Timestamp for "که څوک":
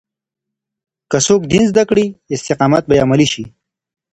1.11-1.41